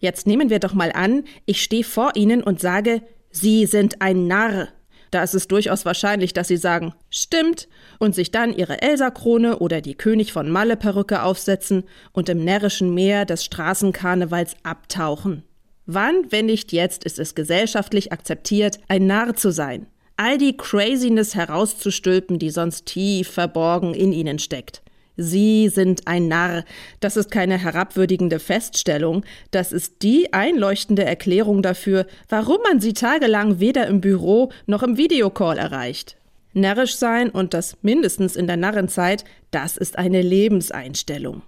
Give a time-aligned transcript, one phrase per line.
[0.00, 4.26] Jetzt nehmen wir doch mal an, ich stehe vor Ihnen und sage, Sie sind ein
[4.26, 4.68] Narr.
[5.10, 9.80] Da ist es durchaus wahrscheinlich, dass Sie sagen, stimmt, und sich dann Ihre Elsa-Krone oder
[9.80, 15.44] die König von Malle-Perücke aufsetzen und im närrischen Meer des Straßenkarnevals abtauchen.
[15.86, 19.86] Wann, wenn nicht jetzt, ist es gesellschaftlich akzeptiert, ein Narr zu sein?
[20.16, 24.82] All die Craziness herauszustülpen, die sonst tief verborgen in ihnen steckt.
[25.16, 26.64] Sie sind ein Narr.
[27.00, 33.60] Das ist keine herabwürdigende Feststellung, das ist die einleuchtende Erklärung dafür, warum man sie tagelang
[33.60, 36.16] weder im Büro noch im Videocall erreicht.
[36.52, 41.42] Närrisch sein und das mindestens in der Narrenzeit, das ist eine Lebenseinstellung.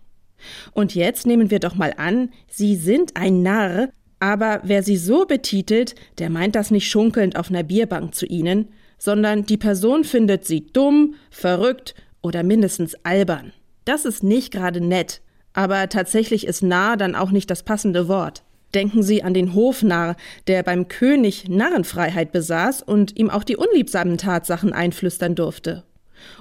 [0.72, 3.88] Und jetzt nehmen wir doch mal an, Sie sind ein Narr,
[4.20, 8.68] aber wer Sie so betitelt, der meint das nicht schunkelnd auf einer Bierbank zu Ihnen,
[8.98, 13.52] sondern die Person findet Sie dumm, verrückt oder mindestens albern.
[13.84, 15.20] Das ist nicht gerade nett,
[15.52, 18.42] aber tatsächlich ist nah dann auch nicht das passende Wort.
[18.74, 24.16] Denken Sie an den Hofnarr, der beim König Narrenfreiheit besaß und ihm auch die unliebsamen
[24.16, 25.84] Tatsachen einflüstern durfte.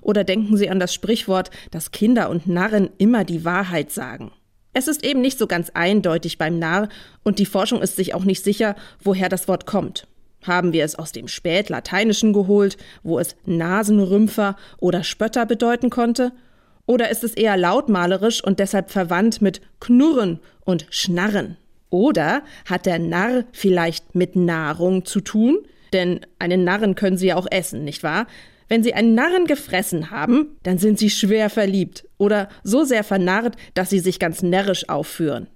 [0.01, 4.31] Oder denken Sie an das Sprichwort, dass Kinder und Narren immer die Wahrheit sagen.
[4.73, 6.87] Es ist eben nicht so ganz eindeutig beim Narr
[7.23, 10.07] und die Forschung ist sich auch nicht sicher, woher das Wort kommt.
[10.43, 16.31] Haben wir es aus dem Spätlateinischen geholt, wo es Nasenrümpfer oder Spötter bedeuten konnte?
[16.91, 21.55] Oder ist es eher lautmalerisch und deshalb verwandt mit Knurren und Schnarren?
[21.89, 25.59] Oder hat der Narr vielleicht mit Nahrung zu tun?
[25.93, 28.27] Denn einen Narren können Sie ja auch essen, nicht wahr?
[28.67, 33.55] Wenn Sie einen Narren gefressen haben, dann sind Sie schwer verliebt oder so sehr vernarrt,
[33.73, 35.47] dass Sie sich ganz närrisch aufführen.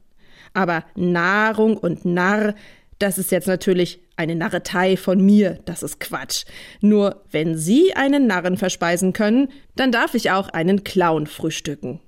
[0.53, 2.55] Aber Nahrung und Narr,
[2.99, 6.45] das ist jetzt natürlich eine Narretei von mir, das ist Quatsch.
[6.81, 11.99] Nur wenn Sie einen Narren verspeisen können, dann darf ich auch einen Clown frühstücken.